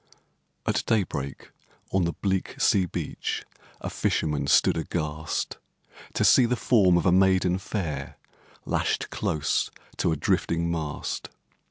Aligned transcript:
At 0.65 0.83
day 0.87 1.03
break, 1.03 1.51
on 1.91 2.05
the 2.05 2.13
bleak 2.13 2.59
sea 2.59 2.87
beach 2.87 3.45
A 3.81 3.89
fisherman 3.91 4.47
stood 4.47 4.75
aghast, 4.75 5.59
To 6.15 6.23
see 6.25 6.47
the 6.47 6.55
form 6.55 6.97
of 6.97 7.05
a 7.05 7.11
maiden 7.11 7.59
fair 7.59 8.17
Lashed 8.65 9.11
close 9.11 9.69
to 9.97 10.11
a 10.11 10.15
drifting 10.17 10.71
mast. 10.71 11.29